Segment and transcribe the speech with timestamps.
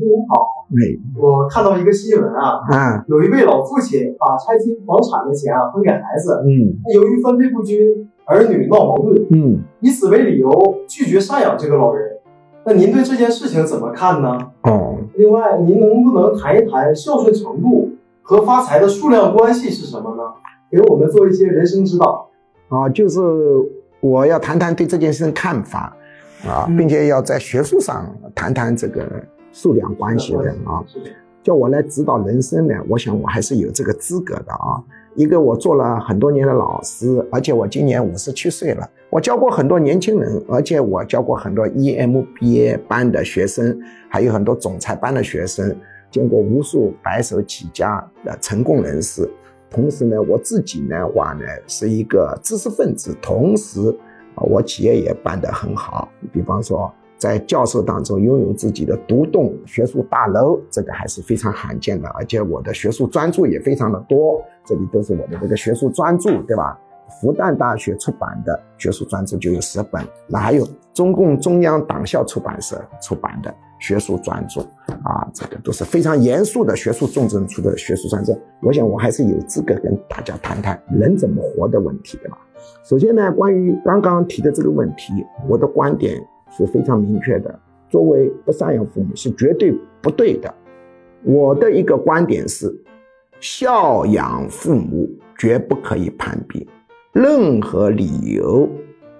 [0.00, 0.80] 师您好，哎，
[1.20, 7.78] 我看到一个新闻啊，啊，有一位老父亲把拆迁房产的钱啊分给孩子，嗯由于分配不均，
[8.24, 10.50] 儿女闹矛盾，嗯，以此为理由
[10.88, 12.16] 拒绝赡养这个老人。
[12.64, 14.38] 那您对这件事情怎么看呢？
[14.62, 17.90] 哦，另外，您能不能谈一谈孝顺程度
[18.22, 20.22] 和发财的数量关系是什么呢？
[20.70, 22.28] 给我们做一些人生指导。
[22.68, 23.18] 啊，就是
[24.00, 25.96] 我要谈谈对这件事的看法
[26.46, 29.02] 啊，嗯并且要在学术上谈谈这个
[29.52, 30.84] 数量关系的啊。
[31.42, 34.82] 叫我来指导人生呢，我想我还是有这个资格的啊。
[35.16, 43.76] 一个我做了很多年的老师，而且我今年五十七岁了，我教过很多年轻人，而且我教过很多 EMBA 班的学生，
[44.08, 45.74] 还有很多总裁班的学生，
[46.10, 49.28] 见过无数白手起家的成功人士。
[49.68, 53.80] 同时呢，我自己呢，话呢是一个知识分子，同时
[54.34, 56.08] 啊，我企业也办得很好。
[56.32, 62.08] 比方说，在教授当中拥有自己的独栋学术大楼，这个还是非常罕见的。
[62.08, 66.76] 而且我的学术专著也非常的多，这里都是我的这个学术专著，对吧？
[67.20, 74.60] 复旦大学出版的学术专著就有十本，那还有中共中央党校出版社出版的学术专著，
[75.02, 78.32] 啊，这个都是非常严肃的学术重症出的学术专著。
[78.62, 82.38] 我想我还是有资格跟大家谈谈人怎么活的问题，对吧？
[82.84, 85.12] 首先呢，关于刚刚提的这个问题，
[85.48, 86.14] 我的观点
[86.50, 87.58] 是非常明确的。
[87.88, 90.54] 作为不赡养父母是绝对不对的。
[91.22, 92.72] 我的一个观点是，
[93.40, 96.68] 孝养父母绝不可以攀比，
[97.12, 98.68] 任何理由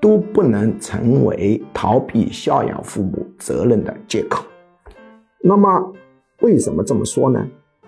[0.00, 4.44] 都不能成为逃避孝养父母责任的借口。
[5.42, 5.92] 那么，
[6.40, 7.46] 为什么这么说呢？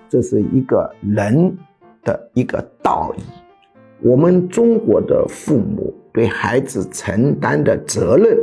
[0.09, 1.57] 这是一个人
[2.03, 3.23] 的一个道义。
[4.01, 8.37] 我们中国的父母对孩子承担的责任，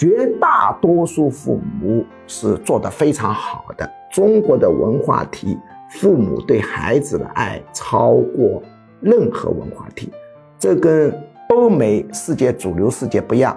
[0.00, 3.86] 绝大多数父母是做得非常好的。
[4.10, 5.58] 中国的文化体，
[5.90, 8.62] 父母对孩子的爱超过
[9.00, 10.10] 任何文化体。
[10.58, 11.14] 这跟
[11.50, 13.54] 欧美世界主流世界不一样，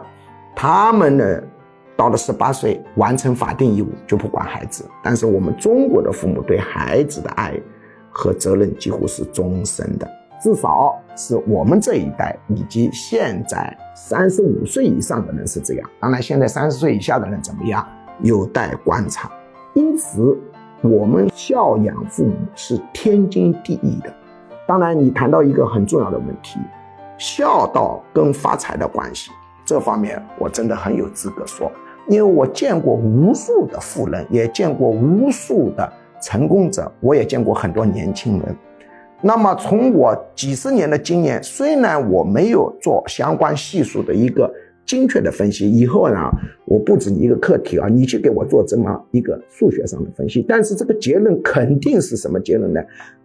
[0.54, 1.42] 他们呢，
[1.96, 7.58] 到了十八岁完成法定义务就不管孩子，但是我们中国的父母对孩子的爱
[8.12, 10.06] 和责任几乎是终身的。
[10.42, 15.90] 至少是我们这一代以及现在三十五岁以上的人是这样。
[16.00, 17.88] 当然，现在三十岁以下的人怎么样，
[18.22, 19.32] 有待观察。
[19.74, 20.38] 因此，
[20.82, 24.14] 我们孝养父母是天经地义的。
[24.68, 26.60] 当然，你谈到一个很重要的问题，
[27.18, 29.32] 孝道跟发财的关系，
[29.66, 31.72] 这方面我真的很有资格说，
[32.08, 35.92] 因为我见过无数的富人，也见过无数的
[36.22, 38.56] 成功者，我也见过很多年轻人。
[39.26, 44.54] 那么，从我几十年的经验，虽然我没有做相关系数的一个
[44.86, 46.30] 精确的分析，以后呢，
[46.66, 52.82] 我布置你一个课题啊，你去给我做这么一个数学上的分析，但是这个结论肯定是什么结论呢？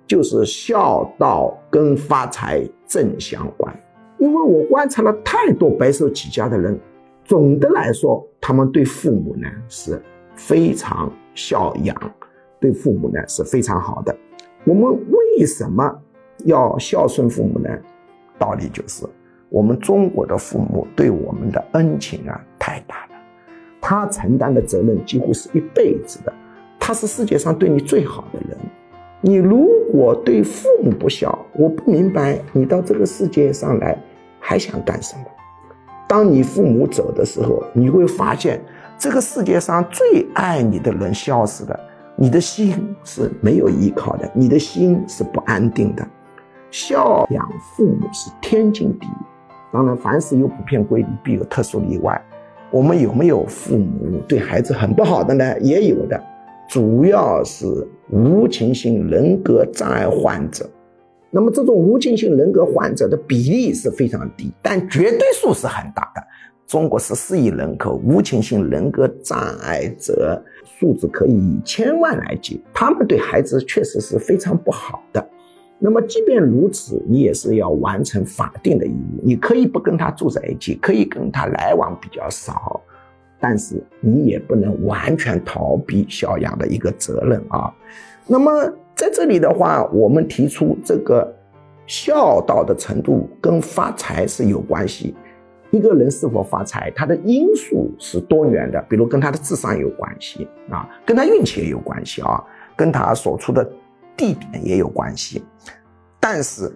[0.06, 3.74] 就是孝道跟发财正相关。
[4.18, 6.78] 因为我观察了太多白手起家的人，
[7.24, 10.00] 总的来说，他们对父母呢是
[10.36, 11.96] 非常孝养，
[12.60, 14.16] 对父母呢是非常好的。
[14.68, 14.84] 我们
[15.38, 15.98] 为什么
[16.44, 17.70] 要孝顺父母呢？
[18.38, 19.06] 道理就是，
[19.48, 23.16] 我们中国的父母对我们的恩情啊太大了，
[23.80, 26.30] 他承担的责任几乎是一辈子的，
[26.78, 28.58] 他是世界上对你最好的人。
[29.22, 33.98] 你如果对父母不孝，我不明白你到这个世界上来
[34.38, 35.24] 还想干什么。
[36.06, 38.60] 当你父母走的时候，你会发现
[38.98, 41.87] 这个世界上最爱你的人消失了。
[42.20, 42.74] 你的心
[43.04, 46.04] 是没有依靠的，你的心是不安定的。
[46.68, 49.10] 孝养父母是天经地义，
[49.72, 52.20] 当然，凡事有普遍规律，必有特殊例外。
[52.72, 55.60] 我们有没有父母对孩子很不好的呢？
[55.60, 56.20] 也有的，
[56.68, 57.64] 主要是
[58.10, 60.68] 无情性人格障碍患者。
[61.30, 66.22] 那么，这种无情性人格患者的比例是非常低，但绝对数是很大的。
[66.66, 70.42] 中国十四亿人口，无情性人格障碍者
[70.78, 75.28] 数字可以以千万来计，他们对孩子确实是非常不好的。
[75.80, 79.20] 那么，即便如此，你也是要完成法定的义务。
[79.24, 82.80] 你可以不跟他住在一起，可以跟他来往比较少，
[83.40, 87.74] 但是你也不能完全逃避孝养的一个责任啊。
[88.26, 91.32] 那么，在这里的话，我们提出这个
[91.86, 95.14] 孝道的程度跟发财是有关系。
[95.70, 102.42] 一个人是否发财，他的因素是多元的，比如跟他的智商有关系啊，跟他运气也有关系啊，
[102.74, 103.68] 跟他所处的
[104.16, 105.44] 地点也有关系。
[106.18, 106.74] 但是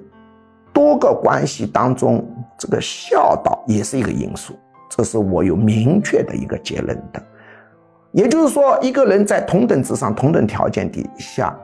[0.72, 2.26] 多个关系当中，
[2.58, 4.54] 这个孝道也是一个因素，
[4.90, 7.22] 这是我有明确的一个结论的。
[8.12, 11.58] 也就是说，一个人在同等智商、同等条件底下，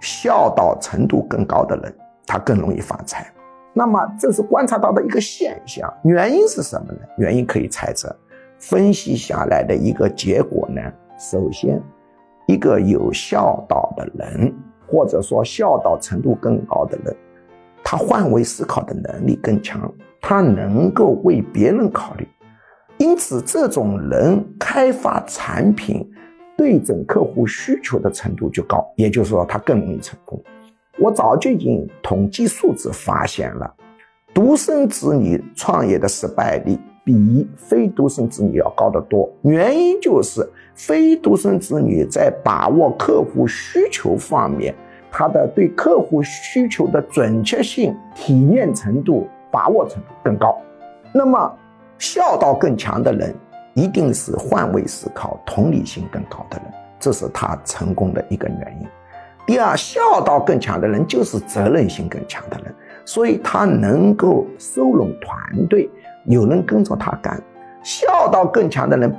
[0.00, 1.94] 孝道程度更高的人，
[2.26, 3.30] 他更容易发财。
[3.78, 6.98] 那么，这是观察到的一个现象，原因是什么呢？
[7.16, 8.12] 原因可以猜测，
[8.58, 10.82] 分析下来的一个结果呢，
[11.16, 11.80] 首先，
[12.48, 14.52] 一个有孝道的人，
[14.88, 17.16] 或者说孝道程度更高的人，
[17.84, 19.88] 他换位思考的能力更强，
[20.20, 22.26] 他能够为别人考虑。
[22.96, 26.04] 因此，这种人开发产品
[26.56, 30.42] 对准客户需求的程度就高，也就是说，他更容易成功。
[31.00, 33.74] 我早就已经统计数字发现了，
[34.34, 39.30] 独生子女创业的失败率比非独生子女要高得多。
[39.42, 44.74] 原因就是非独生子女在把握客户需求方面，
[45.10, 50.58] 他的对客户需求的准确性、体验程度、把握程度更高。
[51.14, 51.50] 那么，
[51.96, 53.34] 孝道更强的人，
[53.74, 56.66] 一定是换位思考、同理心更高的人，
[56.98, 58.88] 这是他成功的一个原因。
[59.48, 62.74] 第二，孝道更强的人就是责任心更强的人，
[63.06, 65.88] 所以他能够收拢团队，
[66.26, 67.42] 有人跟着他干。
[67.82, 69.10] 孝道更强的人，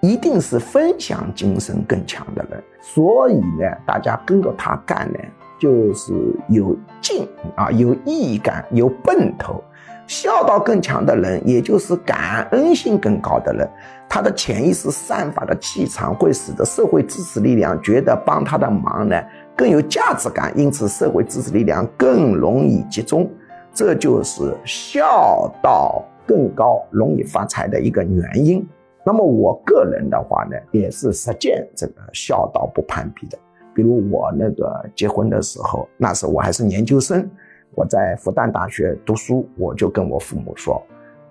[0.00, 5.18] 一定是分享精神更强的人，所以呢，大家跟着他干呢，
[5.60, 6.14] 就是
[6.48, 9.62] 有劲啊，有意义感，有奔头。
[10.06, 13.68] 孝道更强的人，也就是感恩心更高的人，
[14.06, 19.18] 他的潜意识散发的气场会使得社会支持力量觉得帮他的忙呢
[19.56, 23.30] 更有价值感，因此社会支持力量更容易集中，
[23.72, 28.66] 这就是孝道更高容易发财的一个原因。
[29.04, 33.38] 那么我个人的话呢，也是实践这个孝道不攀比的。
[33.74, 37.28] 比如我那个结婚的时候，那时候我还是研究生。
[37.76, 40.80] 我在复旦大学读书，我就跟我父母说，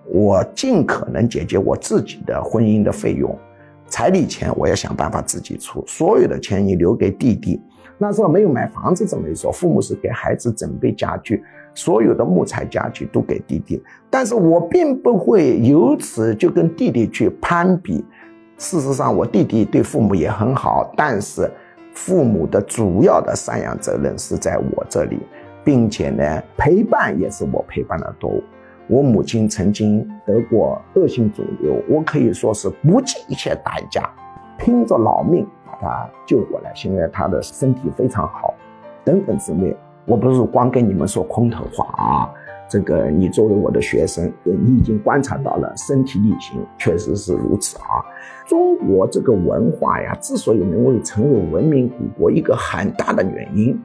[0.06, 3.34] 我尽可能解决我自己的婚姻的费用，
[3.94, 7.62] 彩礼钱我要想办法自己出，所有的钱你留给弟弟。
[7.96, 11.44] 那时候没有买房子这么一说，父母是给孩子准备家具，
[11.74, 13.80] 所有的木材家具都给弟弟。
[14.10, 18.04] 但是我并不会由此就跟弟弟去攀比。
[18.58, 21.48] 事实上，我弟弟对父母也很好，但是
[21.92, 25.20] 父母的主要的赡养责任是在我这里。
[25.64, 28.32] 并且呢，陪伴也是我陪伴的多。
[28.86, 34.10] 我母亲曾经得过恶性肿瘤，我可以说是不计一切代价，
[34.58, 36.70] 拼着老命把她救过来。
[36.74, 38.52] 现在她的身体非常好，
[39.04, 39.74] 等等之类。
[40.06, 42.30] 我不是光跟你们说空头话啊，
[42.68, 48.04] 这个你作为我的学生，你已经观察到了身体力行，确实是如此啊。
[48.46, 53.80] 中国这个文化呀，之所以能够成为文明古国，一个很大的原因。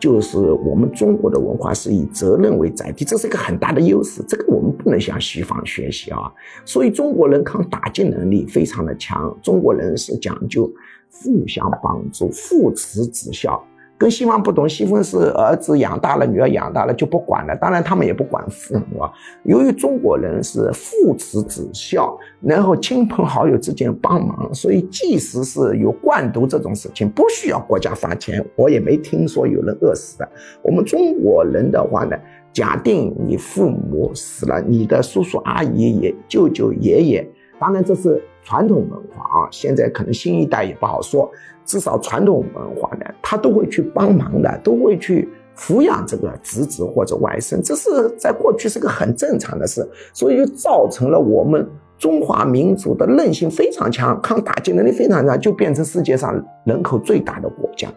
[0.00, 4.22] 就是我们中国的文化是以责任为载体，这是一个很大的优势。
[4.26, 6.32] 这个我们不能向西方学习啊。
[6.64, 10.72] 所以中国人抗打击能力非常的强，中国人是讲究
[11.12, 13.62] 互相帮助、父慈子孝。
[14.00, 17.54] 跟西方不同，西方是儿子养大了，女儿养大了就不管了。
[17.56, 19.12] 当然，他们也不管父母啊。
[19.42, 30.26] 由于中国人是父慈子孝，然后亲朋好友之间帮忙，所以即使是有灌毒这种事情，不需要国家发钱，我也没听说有人饿死的。
[30.62, 32.16] 我们中国人的话呢，
[32.54, 37.30] 假定你父母死了，你的叔叔阿姨、也舅舅爷爷。
[37.60, 39.48] 当然，这是传统文化啊。
[39.52, 41.30] 现在可能新一代也不好说，
[41.64, 57.88] 至少传统文化呢，他都会去帮忙的，都会去抚养这个侄子或者外甥，这是在过去是个很正常的事，所以就造成了我们中华民族的韧性非常强，抗打击能力非常强，就变成世界上人口最大的国家。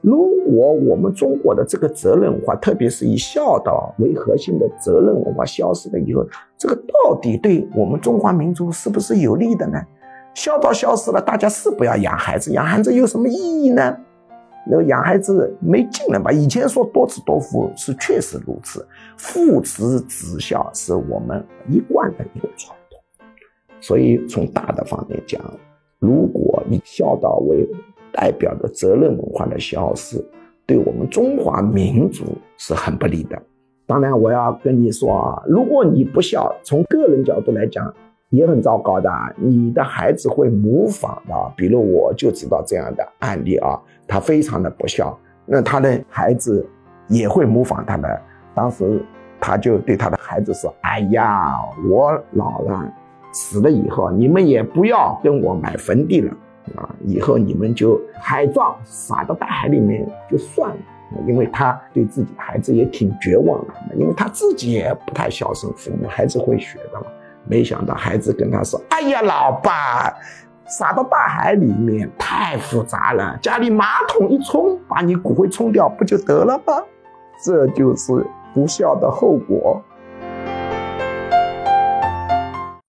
[0.00, 6.24] 如果我们中国的这个责任文化，特别是以孝道为核心的责任文化消失了以后，
[6.58, 9.80] 这个到底对我们中华民族是不是有利的呢？
[10.34, 13.96] 孝道消失了，大家是不要养孩子，养孩子有什么意义呢？
[14.68, 16.32] 那养孩子没劲了吧？
[16.32, 18.86] 以前说多子多福是确实如此，
[19.16, 22.98] 父慈子孝是我们一贯的一个传统。
[23.80, 25.40] 所以从大的方面讲，
[25.98, 27.68] 如果以孝道为
[28.12, 30.22] 代表的责任文化的消失，
[30.66, 32.24] 对我们中华民族
[32.56, 33.40] 是很不利的。
[33.86, 37.92] 当然，我要跟你说啊，如果你不孝，从个人角度来讲
[38.30, 41.34] 也很糟糕的，你的孩子会模仿的。
[41.56, 46.68] 比如，我就知道这样的案例啊，他非常的不孝，那他的孩子
[47.08, 48.20] 也会模仿他的。
[48.54, 49.00] 当时
[49.40, 51.52] 他就对他的孩子说：“哎呀，
[51.88, 52.92] 我老了，
[53.32, 56.32] 死了以后，你们也不要跟我买坟地了。”
[56.74, 60.76] 啊，以后你们就海葬撒到大海里面就算了，
[61.26, 67.06] 因为他对自己的孩子也挺绝望的，因为他自己也不太孝顺父母，孩子会学的嘛。
[67.48, 70.12] 没想到孩子跟他说：“哎呀，老爸，
[70.66, 76.82] 撒到大海里面太复杂了，家里马桶一冲，把你骨灰冲掉不就得了吗？
[77.44, 79.80] 这就是不孝的后果。